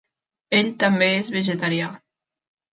Ell 0.59 0.71
també 0.85 1.11
és 1.19 1.31
vegetarià. 1.37 1.93